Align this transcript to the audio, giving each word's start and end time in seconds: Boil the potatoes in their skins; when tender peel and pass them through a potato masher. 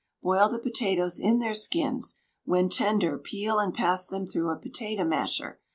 Boil 0.23 0.49
the 0.49 0.57
potatoes 0.57 1.19
in 1.19 1.37
their 1.37 1.53
skins; 1.53 2.21
when 2.43 2.69
tender 2.69 3.19
peel 3.19 3.59
and 3.59 3.71
pass 3.71 4.07
them 4.07 4.25
through 4.25 4.49
a 4.49 4.57
potato 4.57 5.03
masher. 5.03 5.59